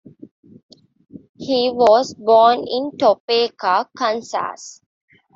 He 1.37 1.69
was 1.71 2.15
born 2.15 2.65
in 2.67 2.97
Topeka, 2.97 3.87
Kansas. 3.95 4.81